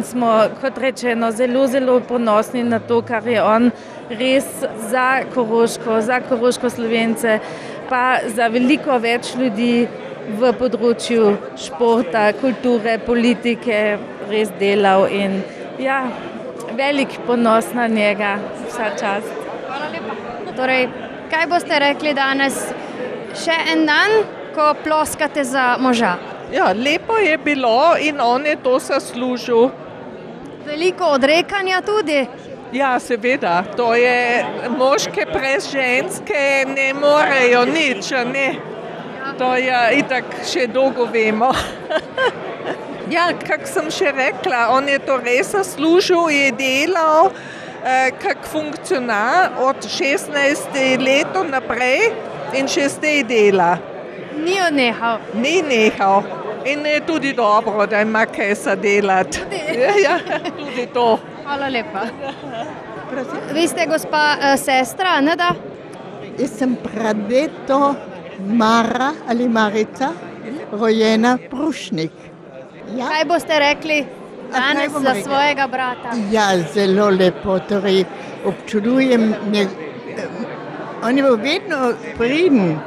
smo, 0.05 0.33
kot 0.61 0.79
rečeno, 0.79 1.31
zelo, 1.33 1.67
zelo 1.67 2.01
ponosni 2.01 2.63
na 2.65 2.79
to, 2.79 3.03
kar 3.03 3.27
je 3.27 3.43
on 3.43 3.71
res 4.11 4.47
za 4.91 5.25
Koroško, 5.35 6.01
za 6.01 6.21
Koroško 6.29 6.71
Slovence, 6.71 7.39
pa 7.89 8.19
za 8.27 8.49
veliko 8.49 8.99
več 8.99 9.35
ljudi 9.35 9.89
v 10.29 10.53
področju 10.59 11.33
športa, 11.59 12.29
kulture, 12.41 12.99
politike 13.03 13.79
res 14.31 14.53
delal 14.61 15.07
in 15.11 15.41
ja, 15.83 16.05
velik 16.79 17.19
ponos 17.27 17.73
na 17.75 17.89
njega 17.91 18.37
vsa 18.69 18.93
čas. 18.99 19.27
Hvala 19.67 19.91
lepa. 19.93 20.17
Torej, 20.57 20.87
kaj 21.33 21.49
boste 21.51 21.79
rekli 21.81 22.15
danes, 22.15 22.59
še 23.45 23.57
en 23.75 23.87
dan, 23.89 24.23
ko 24.53 24.73
ploskate 24.85 25.45
za 25.49 25.77
moža? 25.81 26.17
Ja, 26.53 26.73
lepo 26.77 27.17
je 27.17 27.39
bilo 27.41 27.97
in 28.01 28.21
on 28.21 28.47
je 28.47 28.57
to 28.61 28.79
zaslužil. 28.79 29.71
Veliko 30.67 31.15
odrekanja 31.17 31.81
tudi. 31.81 32.27
Ja, 32.73 32.99
seveda, 33.01 33.65
to 33.77 33.95
je 33.95 34.45
moške 34.79 35.27
brez 35.33 35.69
ženske, 35.73 36.65
ne 36.69 36.93
morejo 36.97 37.65
nič, 37.69 38.13
ne. 38.33 38.72
To 39.39 39.55
je 39.57 39.79
itak 39.99 40.25
še 40.47 40.67
dolgo 40.71 41.07
vemo. 41.11 41.51
ja, 43.15 43.31
kak 43.47 43.67
sem 43.71 43.89
še 43.93 44.13
rekla, 44.17 44.69
on 44.75 44.89
je 44.91 44.99
to 45.07 45.17
res 45.23 45.53
zaslužil, 45.55 46.29
je 46.33 46.51
delal 46.59 47.33
eh, 47.85 48.11
kak 48.23 48.47
funkcionar 48.51 49.59
od 49.63 49.83
16 49.87 51.01
let 51.03 51.41
naprej 51.51 52.13
in 52.59 52.69
še 52.69 52.89
zdaj 52.97 53.25
dela. 53.31 53.73
Ni 54.37 54.59
odnehal. 54.63 55.21
Ni 55.35 55.61
nehal. 55.63 56.23
In 56.65 56.87
je 56.87 57.01
tudi 57.07 57.33
dobro, 57.35 57.87
da 57.87 58.01
ima 58.01 58.23
kaj 58.27 58.55
za 58.55 58.75
delati. 58.79 59.43
Ja, 59.75 59.95
ja, 60.07 60.19
tudi 60.59 60.87
to. 60.95 61.19
Hvala 61.43 61.69
lepa. 61.69 62.07
Vi 63.53 63.67
ste 63.69 63.87
gospa 63.91 64.23
uh, 64.39 64.55
sestra, 64.61 65.21
ne 65.21 65.37
da? 65.37 65.51
Jaz 66.39 66.55
sem 66.59 66.77
pradeto 66.81 67.95
Mara 68.39 69.13
ali 69.29 69.49
Marica, 69.49 70.13
rojena 70.73 71.39
Prušnik. 71.51 72.13
Ja. 72.97 73.09
Kaj 73.09 73.25
boste 73.25 73.59
rekli 73.59 74.07
danes 74.53 74.93
za 74.93 75.13
rekli? 75.13 75.23
svojega 75.23 75.67
brata? 75.67 76.11
Ja, 76.31 76.59
zelo 76.75 77.11
lepo. 77.11 77.59
Torej, 77.59 78.05
občudujem, 78.45 79.35
ne, 79.53 79.67
on 81.05 81.17
je 81.17 81.23
bil 81.23 81.37
vedno 81.37 81.93
priden. 82.19 82.79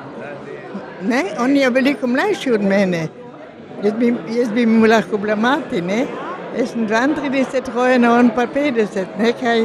Ne? 1.02 1.24
On 1.40 1.56
je 1.56 1.70
veliko 1.70 2.08
mlajši 2.08 2.52
od 2.52 2.62
mene. 2.62 3.08
Jaz 3.84 3.94
bi, 3.94 4.14
jaz 4.38 4.50
bi 4.52 4.66
mu 4.66 4.88
lahko 4.88 5.18
bila 5.18 5.36
mati. 5.36 5.82
Ne? 5.82 6.06
Jaz 6.58 6.72
sem 6.72 6.88
32 6.88 7.74
rojena, 7.76 8.14
on 8.20 8.30
pa 8.36 8.48
50. 8.48 9.06
Nekaj 9.20 9.60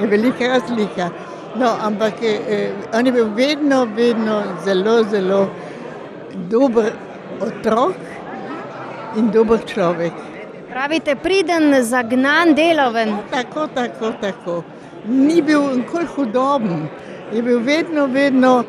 je 0.00 0.06
velika 0.06 0.48
razlika. 0.48 1.10
No, 1.54 1.70
ampak 1.80 2.14
eh, 2.22 2.72
on 2.92 3.06
je 3.06 3.12
bil 3.12 3.28
vedno, 3.34 3.84
vedno 3.84 4.42
zelo, 4.64 5.02
zelo 5.04 5.50
dober 6.50 6.92
otrok 7.40 7.94
in 9.16 9.30
dober 9.30 9.62
človek. 9.66 10.12
Pravite, 10.70 11.14
priden, 11.14 11.70
zagnan, 11.82 12.54
deloven. 12.54 13.14
Tako, 13.30 13.68
tako, 13.74 14.10
tako. 14.20 14.62
Ni 15.06 15.42
bil 15.42 15.62
nikoli 15.76 16.06
hudoben, 16.16 16.88
je 17.32 17.42
bil 17.42 17.60
vedno, 17.62 18.06
vedno 18.06 18.64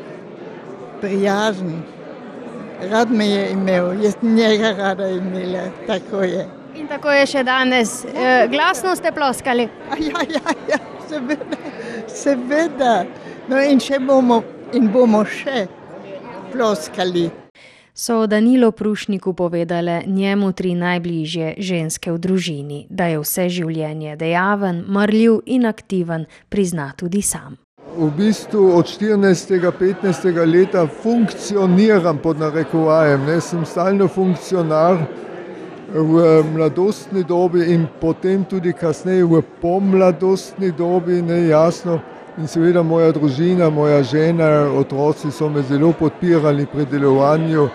prijazen. 1.02 1.82
Rad 2.92 3.12
me 3.12 3.26
je 3.26 3.50
imel, 3.52 4.04
jaz 4.04 4.16
njega 4.22 4.72
rada 4.78 5.08
imela, 5.08 5.64
tako 5.88 6.22
je. 6.22 6.46
In 6.76 6.88
tako 6.88 7.12
je 7.12 7.26
še 7.26 7.44
danes. 7.44 8.04
E, 8.06 8.48
glasno 8.52 8.96
ste 8.96 9.12
ploskali. 9.12 9.70
Ja, 10.00 10.22
ja, 10.30 10.54
ja, 10.70 10.78
seveda, 11.10 11.58
seveda. 12.08 13.06
No 13.50 13.62
in 13.62 13.80
še 13.80 14.00
bomo, 14.00 14.42
in 14.74 14.92
bomo 14.92 15.24
še 15.26 15.68
ploskali. 16.52 17.30
So 17.98 18.28
Danilo 18.28 18.72
Prušniku 18.72 19.34
povedale 19.34 20.02
njemu 20.06 20.52
tri 20.52 20.74
najbližje 20.76 21.54
ženske 21.58 22.12
v 22.12 22.18
družini, 22.20 22.80
da 22.90 23.08
je 23.08 23.22
vse 23.22 23.46
življenje 23.50 24.18
dejaven, 24.20 24.84
marljiv 24.88 25.40
in 25.46 25.66
aktiven, 25.66 26.26
prizna 26.50 26.92
tudi 26.98 27.22
sam. 27.22 27.56
V 27.96 28.10
bistvu 28.18 28.74
od 28.76 28.90
14. 28.92 29.72
15. 29.80 30.28
leta 30.44 30.84
funkcioniram 30.88 32.20
pod 32.20 32.40
narekovajem, 32.40 33.24
ne 33.26 33.40
sem 33.42 33.64
stalno 33.66 34.08
funkcionar 34.12 35.00
v 35.94 36.44
mladostni 36.54 37.24
dobi 37.24 37.74
in 37.74 37.88
potem 38.02 38.46
tudi 38.46 38.74
kasneje 38.74 39.24
v 39.24 39.42
pomladostni 39.62 40.72
dobi, 40.72 41.22
ne 41.22 41.48
jasno. 41.48 42.00
In 42.38 42.48
seveda 42.48 42.84
moja 42.84 43.14
družina, 43.16 43.70
moja 43.70 44.02
žena, 44.04 44.68
otroci 44.76 45.32
so 45.32 45.50
me 45.50 45.62
zelo 45.64 45.94
podpirali 45.96 46.66
pri 46.68 46.86
delovanju, 46.92 47.70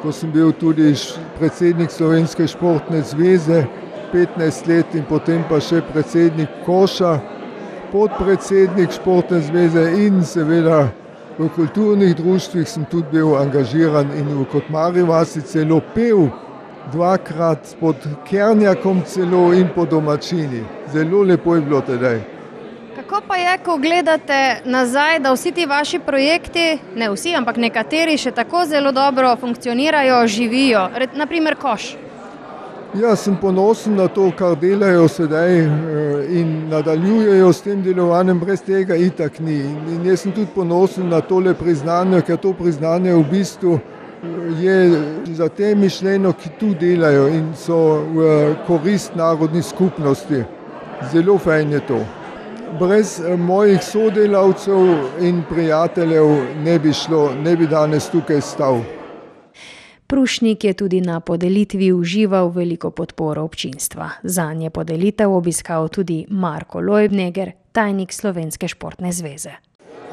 ko 0.00 0.12
sem 0.12 0.32
bil 0.32 0.52
tudi 0.56 0.94
predsednik 1.38 1.90
Slovenske 1.90 2.46
športne 2.48 3.02
zveze 3.04 3.66
15 4.12 4.68
let 4.68 4.94
in 4.94 5.04
potem 5.04 5.44
pa 5.48 5.60
še 5.60 5.82
predsednik 5.92 6.48
Koša, 6.64 7.18
podpredsednik 7.92 8.94
športne 8.96 9.42
zveze 9.44 9.84
in 10.00 10.24
seveda 10.24 10.86
v 11.38 11.50
kulturnih 11.52 12.16
društvih 12.16 12.68
sem 12.68 12.84
tudi 12.88 13.18
bil 13.18 13.36
angažiran 13.36 14.08
in 14.16 14.32
v 14.38 14.48
Kotmari 14.48 15.04
vasi 15.04 15.42
celo 15.44 15.82
pel, 15.94 16.30
dvakrat 16.92 17.76
pod 17.80 17.96
Kernjakom 18.30 19.02
celo 19.06 19.52
in 19.54 19.68
po 19.74 19.86
domačini. 19.86 20.64
Zelo 20.92 21.22
lepo 21.22 21.54
je 21.54 21.60
bilo 21.60 21.80
tedaj. 21.80 22.20
Kako 22.96 23.20
pa 23.28 23.36
je, 23.36 23.58
ko 23.58 23.76
gledate 23.76 24.60
nazaj, 24.64 25.18
da 25.18 25.32
vsi 25.32 25.52
ti 25.52 25.66
vaši 25.66 25.98
projekti, 25.98 26.78
ne 26.96 27.10
vsi, 27.10 27.34
ampak 27.36 27.56
nekateri 27.56 28.16
še 28.18 28.30
tako 28.30 28.64
zelo 28.66 28.92
dobro 28.92 29.36
funkcionirajo, 29.36 30.26
živijo, 30.26 30.88
naprimer 31.14 31.54
Koš? 31.54 31.96
Jaz 32.94 33.20
sem 33.20 33.36
ponosen 33.36 33.96
na 33.96 34.08
to, 34.08 34.30
kar 34.38 34.54
delajo 34.56 35.08
sedaj 35.08 35.58
eh, 35.58 35.68
in 36.40 36.68
nadaljujejo 36.70 37.52
s 37.52 37.60
tem 37.60 37.82
delovanjem, 37.82 38.40
brez 38.40 38.62
tega 38.64 38.96
itak 38.96 39.40
ni. 39.40 39.58
In 39.92 40.06
jaz 40.06 40.22
sem 40.24 40.32
tudi 40.32 40.48
ponosen 40.54 41.10
na 41.12 41.20
tole 41.20 41.54
priznanje, 41.54 42.22
ker 42.24 42.40
to 42.40 42.54
priznanje 42.56 43.12
v 43.12 43.24
bistvu 43.30 43.78
je 44.60 45.02
za 45.24 45.48
te 45.48 45.74
mišljeno, 45.74 46.32
ki 46.32 46.48
tu 46.60 46.74
delajo 46.80 47.28
in 47.28 47.52
so 47.56 47.78
v 48.14 48.54
korist 48.66 49.14
narodni 49.14 49.62
skupnosti. 49.62 50.44
Zelo 51.12 51.38
fajn 51.38 51.72
je 51.72 51.80
to. 51.86 52.00
Brez 52.80 53.20
eh, 53.20 53.36
mojih 53.36 53.82
sodelavcev 53.82 55.22
in 55.22 55.42
prijateljev 55.48 56.26
ne 56.64 56.78
bi 56.78 56.92
šlo, 56.92 57.30
ne 57.44 57.56
bi 57.56 57.66
danes 57.66 58.10
tukaj 58.10 58.40
stal. 58.40 58.80
Prušnik 60.06 60.64
je 60.64 60.72
tudi 60.72 61.00
na 61.00 61.20
podelitvi 61.20 61.92
užival 61.92 62.48
veliko 62.48 62.90
podporo 62.90 63.42
občinstva. 63.42 64.10
Za 64.22 64.52
nje 64.52 64.70
podelitev 64.70 65.32
obiskal 65.32 65.88
tudi 65.88 66.26
Marko 66.30 66.80
Lojbneger, 66.80 67.52
tajnik 67.72 68.12
Slovenske 68.12 68.68
športne 68.68 69.12
zveze. 69.12 69.65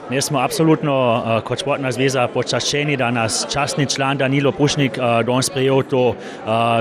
Mi 0.09 0.21
smo 0.21 0.39
apsolutno 0.39 0.93
uh, 1.25 1.43
kot 1.47 1.61
športna 1.63 1.87
zveza 1.95 2.25
počaščeni, 2.27 2.97
da 2.99 3.07
nas 3.11 3.45
častni 3.51 3.85
član 3.87 4.17
Danilo 4.19 4.51
Pušnik 4.51 4.97
uh, 4.97 5.21
danes 5.23 5.47
sprejel 5.47 5.79
to 5.87 6.01
uh, 6.09 6.15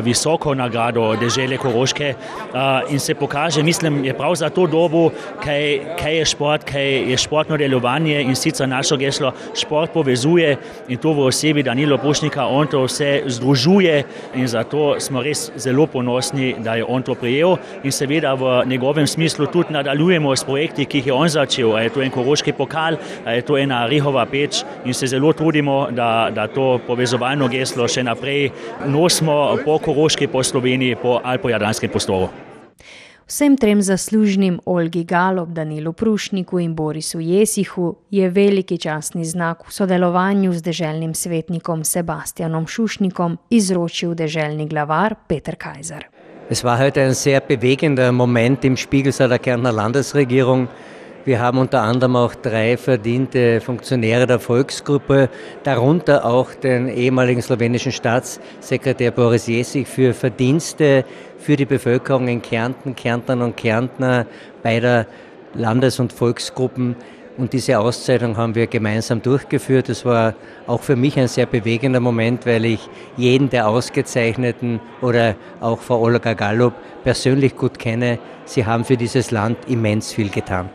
visoko 0.02 0.54
nagrado 0.58 1.04
dežele 1.20 1.56
Koroške 1.56 2.08
uh, 2.14 2.90
in 2.90 2.98
se 3.00 3.14
pokaže, 3.14 3.62
mislim, 3.62 4.00
je 4.04 4.14
prav 4.18 4.34
za 4.34 4.48
to 4.50 4.66
dobu, 4.66 5.04
kaj, 5.44 5.78
kaj 6.00 6.18
je 6.18 6.24
šport, 6.32 6.64
kaj 6.66 6.88
je 7.12 7.18
športno 7.22 7.56
delovanje 7.56 8.16
in 8.22 8.34
sicer 8.36 8.68
našo 8.68 8.98
geslo 8.98 9.30
šport 9.54 9.94
povezuje 9.94 10.56
in 10.88 10.98
to 10.98 11.14
v 11.14 11.28
osebi 11.30 11.62
Danilo 11.62 11.98
Pušnika, 12.02 12.46
on 12.46 12.66
to 12.66 12.82
vse 12.88 13.22
združuje 13.26 14.02
in 14.34 14.48
zato 14.48 14.96
smo 14.98 15.22
res 15.22 15.52
zelo 15.56 15.86
ponosni, 15.86 16.56
da 16.58 16.74
je 16.74 16.84
on 16.88 17.06
to 17.06 17.14
prejel 17.14 17.54
in 17.84 17.92
seveda 17.94 18.34
v 18.34 18.66
njegovem 18.66 19.06
smislu 19.06 19.46
tudi 19.46 19.78
nadaljujemo 19.78 20.36
s 20.36 20.44
projekti, 20.44 20.84
ki 20.84 20.98
jih 20.98 21.06
je 21.06 21.12
on 21.12 21.28
začel, 21.28 21.78
je 21.78 21.94
to 21.94 22.02
en 22.02 22.10
koroški 22.10 22.52
pokal, 22.52 22.98
je 23.26 23.42
to 23.42 23.56
ena 23.56 23.86
rihova 23.86 24.26
peč 24.26 24.62
in 24.84 24.94
se 24.94 25.06
zelo 25.06 25.32
trudimo, 25.32 25.88
da, 25.90 26.30
da 26.34 26.46
to 26.46 26.78
povezovalno 26.86 27.48
geslo 27.48 27.88
še 27.88 28.02
naprej 28.02 28.50
nosimo 28.86 29.58
po 29.64 29.78
Koroški, 29.78 30.26
po 30.26 30.42
Sloveniji, 30.42 30.96
po 31.02 31.20
Alpo-Jadranskem 31.24 31.90
prostoru. 31.90 32.30
Vsem 33.32 33.56
trem 33.56 33.82
zaslužnim 33.82 34.58
Olgi 34.66 35.04
Galob, 35.04 35.54
Danilu 35.54 35.92
Prušniku 35.92 36.58
in 36.58 36.74
Borisu 36.74 37.20
Jesihu 37.20 37.94
je 38.10 38.28
veliki 38.28 38.76
častni 38.78 39.24
znak 39.24 39.64
v 39.68 39.72
sodelovanju 39.72 40.52
z 40.52 40.62
deželnim 40.62 41.14
svetnikom 41.14 41.84
Sebastianom 41.84 42.66
Šušnikom 42.66 43.38
izročil 43.50 44.12
deželni 44.14 44.66
glavar 44.68 45.14
Peter 45.28 45.56
Kajzer. 45.56 46.04
Es 46.50 46.64
war 46.64 46.76
heute 46.78 47.00
ein 47.00 47.14
sehr 47.14 47.40
bewegender 47.40 48.12
Moment 48.12 48.64
im 48.64 48.76
Spiegelsaal 48.76 49.28
der 49.28 49.38
Kärntner 49.38 49.72
Landesregierung. 49.72 50.68
Wir 51.24 51.38
haben 51.38 51.58
unter 51.58 51.82
anderem 51.82 52.16
auch 52.16 52.34
drei 52.34 52.76
verdiente 52.76 53.60
Funktionäre 53.60 54.26
der 54.26 54.40
Volksgruppe, 54.40 55.28
darunter 55.62 56.24
auch 56.24 56.52
den 56.52 56.88
ehemaligen 56.88 57.40
slowenischen 57.40 57.92
Staatssekretär 57.92 59.12
Boris 59.12 59.46
Jesig 59.46 59.86
für 59.86 60.14
Verdienste 60.14 61.04
für 61.38 61.54
die 61.54 61.64
Bevölkerung 61.64 62.26
in 62.26 62.42
Kärnten, 62.42 62.96
Kärntnern 62.96 63.42
und 63.42 63.56
Kärntner 63.56 64.26
beider 64.64 65.06
Landes- 65.54 66.00
und 66.00 66.12
Volksgruppen. 66.12 66.96
Und 67.38 67.52
diese 67.52 67.78
Auszeichnung 67.78 68.36
haben 68.36 68.56
wir 68.56 68.66
gemeinsam 68.66 69.22
durchgeführt. 69.22 69.90
Es 69.90 70.04
war 70.04 70.34
auch 70.66 70.82
für 70.82 70.96
mich 70.96 71.16
ein 71.20 71.28
sehr 71.28 71.46
bewegender 71.46 72.00
Moment, 72.00 72.46
weil 72.46 72.64
ich 72.64 72.88
jeden 73.16 73.48
der 73.48 73.68
Ausgezeichneten 73.68 74.80
oder 75.00 75.36
auch 75.60 75.80
Frau 75.80 76.00
Olga 76.00 76.34
Gallup 76.34 76.74
persönlich 77.04 77.56
gut 77.56 77.78
kenne. 77.78 78.18
Sie 78.44 78.66
haben 78.66 78.84
für 78.84 78.96
dieses 78.96 79.30
Land 79.30 79.58
immens 79.68 80.12
viel 80.12 80.28
getan. 80.28 80.68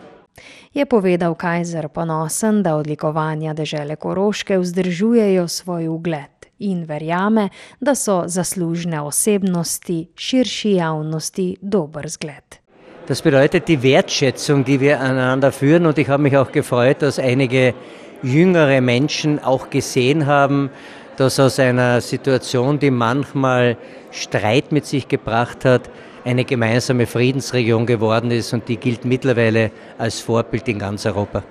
Je 0.77 0.85
povedal 0.85 1.33
Kajzer 1.35 1.87
ponosen, 1.89 2.61
da 2.63 2.75
odlikovanja 2.77 3.53
dežele 3.57 3.95
Koroške 3.95 4.59
vzdržujejo 4.61 5.47
svoj 5.47 5.87
ugled 5.89 6.45
in 6.59 6.83
verjame, 6.85 7.49
da 7.79 7.95
so 7.95 8.23
zaslužne 8.27 9.01
osebnosti 9.01 10.07
širši 10.15 10.71
javnosti 10.77 11.55
dober 11.61 12.09
zgled. 12.09 12.61
Das 13.07 13.21
bedeutet 13.21 13.67
die 13.67 13.81
Wertschätzung, 13.81 14.65
die 14.65 14.79
wir 14.79 14.99
aneinander 14.99 15.51
führen. 15.51 15.85
Und 15.85 15.97
ich 15.97 16.09
habe 16.09 16.23
mich 16.23 16.37
auch 16.37 16.51
gefreut, 16.51 17.01
dass 17.01 17.19
einige 17.19 17.73
jüngere 18.21 18.81
Menschen 18.81 19.39
auch 19.39 19.69
gesehen 19.69 20.25
haben, 20.25 20.69
dass 21.15 21.39
aus 21.39 21.57
einer 21.59 22.01
Situation, 22.01 22.79
die 22.79 22.91
manchmal 22.91 23.77
Streit 24.11 24.71
mit 24.71 24.85
sich 24.85 25.07
gebracht 25.07 25.63
hat, 25.63 25.89
eine 26.27 26.43
gemeinsame 26.43 27.05
Friedensregion 27.05 27.85
geworden 27.85 28.31
ist 28.31 28.53
und 28.53 28.67
die 28.67 28.77
gilt 28.77 29.05
mittlerweile 29.05 29.71
als 29.97 30.19
Vorbild 30.19 30.67
in 30.67 30.79
ganz 30.79 31.05
Europa. 31.05 31.43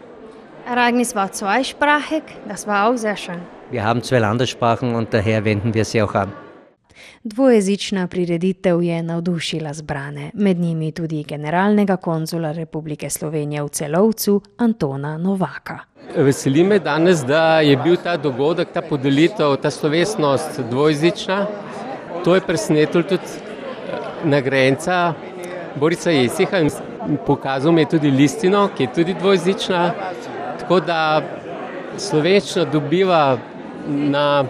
Ereignis 0.66 1.14
war 1.14 1.32
zweisprachig, 1.32 2.22
das 2.48 2.66
war 2.66 2.90
auch 2.90 2.96
sehr 2.96 3.16
schön. 3.16 3.40
Wir 3.70 3.84
haben 3.84 4.02
zwei 4.02 4.18
Landessprachen 4.18 4.94
und 4.94 5.14
daher 5.14 5.44
wenden 5.44 5.72
wir 5.74 5.84
sie 5.84 6.02
auch 6.02 6.14
an. 6.14 6.32
Dvojezična 7.24 8.06
prireditev 8.06 8.82
je 8.82 9.02
navdušila 9.02 9.72
zbrane, 9.74 10.30
med 10.34 10.58
njimi 10.58 10.92
tudi 10.92 11.24
generalnega 11.24 11.96
konzula 11.96 12.52
Republike 12.52 13.10
Slovenije 13.10 13.62
v 13.62 13.68
celovcu 13.68 14.40
Antona 14.56 15.18
Novaka. 15.18 15.78
Veseli 16.16 16.64
me 16.64 16.78
danes, 16.78 17.24
da 17.24 17.60
je 17.60 17.76
bil 17.76 17.96
ta 17.96 18.16
dogodek, 18.16 18.68
ta 18.72 18.82
podelitev, 18.82 19.56
ta 19.62 19.70
slovesnost 19.70 20.60
dvojezična. 20.70 21.46
To 22.24 22.34
je 22.34 22.40
presenetilo 22.40 23.02
tudi 23.02 23.45
nagrajenca 24.24 25.14
Borisa 25.76 26.10
Jesiha 26.10 26.58
in 26.58 26.70
pokazal 27.26 27.72
mi 27.72 27.80
je 27.80 27.88
tudi 27.88 28.10
listino, 28.10 28.68
ki 28.76 28.82
je 28.82 28.92
tudi 28.94 29.14
dvojezična. 29.14 29.90
Tako 30.60 30.80
da 30.80 31.22
slovenščina 31.96 32.64
dobiva 32.64 33.38
na 33.86 34.44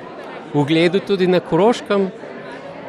ugledu 0.54 1.00
tudi 1.00 1.26
na 1.26 1.40
Koroškem 1.40 2.08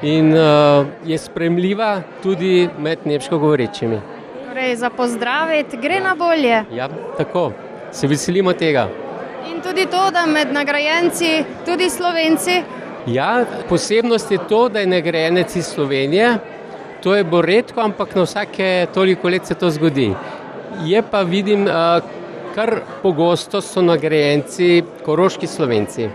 in 0.02 0.34
uh, 0.34 0.86
je 1.06 1.18
spremljiva 1.18 2.02
tudi 2.24 2.70
med 2.80 3.00
nemško 3.06 3.38
govorečimi. 3.38 4.00
Torej, 4.48 4.76
za 4.76 4.90
pozdraviti 4.90 5.78
gre 5.78 6.00
na 6.00 6.16
bolje. 6.16 6.64
Ja, 6.74 6.90
tako, 7.18 7.52
se 7.92 8.08
veselimo 8.08 8.54
tega. 8.54 8.88
In 9.52 9.62
tudi 9.62 9.86
to, 9.86 10.10
da 10.14 10.26
med 10.26 10.54
nagrajenci 10.54 11.44
tudi 11.66 11.90
slovenci. 11.90 12.62
Ja, 13.08 13.46
posebnost 13.70 14.32
je 14.32 14.38
to, 14.50 14.70
da 14.70 14.80
je 14.80 14.88
nagrajenec 14.88 15.56
iz 15.56 15.65
Slovenije. 15.65 16.38
To 17.04 17.15
je 17.15 17.24
bo 17.24 17.41
redko, 17.41 17.82
ampak 17.82 18.15
na 18.15 18.22
vsake 18.22 18.88
toliko 18.93 19.30
let 19.30 19.46
se 19.46 19.56
to 19.56 19.70
zgodi. 19.70 20.13
Je 20.86 21.04
pa 21.12 21.22
vidim, 21.22 21.65
kar 22.56 22.80
pogosto 23.02 23.62
so 23.62 23.82
nagrajenci 23.82 24.84
koroški 25.06 25.48
slovenci. 25.48 26.10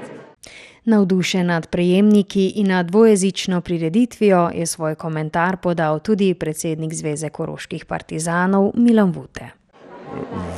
Navdušen 0.84 1.46
nad 1.46 1.66
prejemniki 1.66 2.48
in 2.56 2.68
nad 2.68 2.86
dvojezično 2.86 3.60
prireditvijo 3.60 4.50
je 4.54 4.66
svoj 4.66 4.94
komentar 4.94 5.56
podal 5.56 5.98
tudi 5.98 6.34
predsednik 6.34 6.92
Zveze 6.94 7.28
koroških 7.28 7.84
partizanov 7.84 8.70
Milan 8.74 9.12
Vute. 9.12 9.48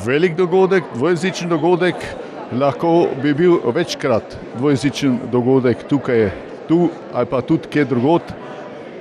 Velik 0.07 0.37
dogodek, 0.37 0.85
dvojezičen 0.95 1.49
dogodek, 1.49 1.95
lahko 2.59 3.09
bi 3.23 3.35
bil 3.35 3.59
večkrat 3.75 4.37
dvojezičen 4.59 5.19
dogodek 5.33 5.85
tukaj, 5.89 6.31
tu 6.69 6.89
ali 7.13 7.27
pa 7.27 7.41
tudi 7.41 7.69
kje 7.69 7.85
drugot, 7.85 8.23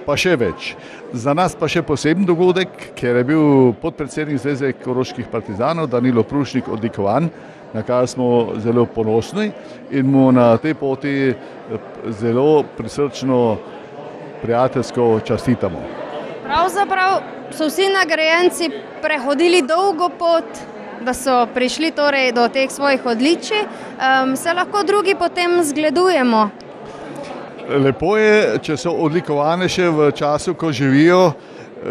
pa 0.06 0.18
še 0.18 0.36
več. 0.36 0.74
Za 1.14 1.34
nas 1.38 1.56
pa 1.56 1.68
še 1.70 1.84
poseben 1.86 2.26
dogodek, 2.26 2.70
ker 2.98 3.20
je 3.20 3.24
bil 3.28 3.74
podpredsednik 3.82 4.42
Zveze 4.42 4.74
koroških 4.84 5.30
partizanov 5.32 5.92
Danilo 5.92 6.24
Prušnik 6.26 6.68
odlikovan, 6.68 7.30
na 7.74 7.84
kar 7.86 8.08
smo 8.10 8.58
zelo 8.62 8.86
ponosni 8.86 9.52
in 9.92 10.10
mu 10.10 10.32
na 10.32 10.58
tej 10.58 10.74
poti 10.78 11.14
eh, 11.30 11.38
zelo 12.20 12.64
prisrčno, 12.78 13.58
prijateljsko 14.42 15.20
častitamo. 15.26 15.80
Pravzaprav 16.44 17.22
so 17.56 17.70
vsi 17.70 17.88
nagrajenci 17.94 18.70
prehodili 19.02 19.62
dolgo 19.62 20.10
pot, 20.20 20.73
da 21.04 21.14
so 21.14 21.46
prišli 21.54 21.92
torej 21.92 22.32
do 22.32 22.48
teh 22.48 22.72
svojih 22.72 23.06
odličij, 23.06 23.64
um, 23.64 24.36
se 24.36 24.54
lahko 24.54 24.84
drugi 24.84 25.16
potem 25.16 25.64
zgledujemo 25.64 26.50
Lepo 27.70 28.18
je, 28.20 28.60
če 28.60 28.76
so 28.78 28.92
odlikovane 29.06 29.70
še 29.72 29.88
v 29.88 30.10
času, 30.16 30.52
ko 30.60 30.72
živijo, 30.76 31.32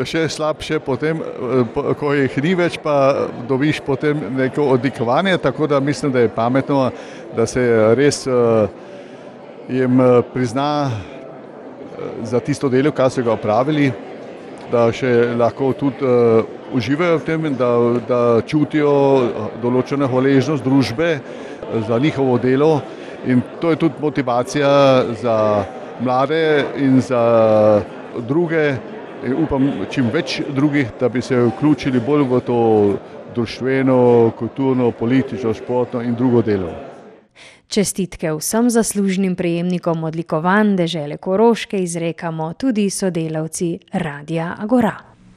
še 0.08 0.26
slabše, 0.28 0.80
potem, 0.84 1.20
ko 2.00 2.12
jih 2.16 2.36
ni 2.44 2.52
več, 2.58 2.76
pa 2.82 3.28
dobiš 3.48 3.80
potem 3.84 4.20
neko 4.36 4.66
odlikovanje. 4.74 5.38
Tako 5.40 5.68
da 5.72 5.80
mislim, 5.80 6.12
da 6.12 6.24
je 6.24 6.32
pametno, 6.32 6.90
da 7.36 7.46
se 7.48 7.64
res 7.96 8.26
jim 9.72 10.04
prizna 10.34 10.90
za 12.22 12.40
tisto 12.40 12.68
delo, 12.68 12.92
kar 12.92 13.10
so 13.12 13.24
ga 13.24 13.32
opravili, 13.32 13.88
da 14.72 14.90
še 14.92 15.32
lahko 15.40 15.72
tudi 15.72 16.04
uživajo 16.74 17.18
v 17.18 17.24
tem, 17.24 17.54
da, 17.54 17.70
da 18.08 18.20
čutijo 18.46 18.92
določeno 19.62 20.08
hvaležnost 20.08 20.64
družbe 20.64 21.18
za 21.88 21.98
njihovo 21.98 22.38
delo. 22.38 22.80
In 23.26 23.42
to 23.60 23.70
je 23.70 23.76
tudi 23.76 23.94
motivacija 24.02 25.04
za 25.22 25.64
mlade 26.00 26.64
in 26.76 27.00
za 27.00 27.22
druge, 28.28 28.74
in 29.26 29.36
upam, 29.44 29.68
čim 29.90 30.10
več 30.10 30.40
drugih, 30.50 30.90
da 31.00 31.08
bi 31.08 31.22
se 31.22 31.38
vključili 31.38 32.00
bolj 32.00 32.26
v 32.30 32.40
to 32.46 32.60
družbeno, 33.34 34.32
kulturno, 34.38 34.90
politično, 34.90 35.54
športno 35.54 36.02
in 36.02 36.14
drugo 36.14 36.42
delo. 36.42 36.72
Čestitke 37.72 38.34
vsem 38.36 38.68
zaslužnim 38.70 39.36
prejemnikom 39.36 40.04
odlikovanj 40.04 40.74
dežele 40.76 41.16
Koroške 41.16 41.80
izrekamo 41.80 42.52
tudi 42.52 42.90
sodelavci 42.90 43.78
Radia 43.92 44.56
Agora. 44.58 45.11